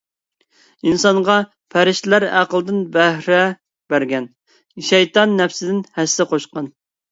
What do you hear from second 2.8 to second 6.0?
بەھرە بەرگەن، شەيتان نەپسىدىن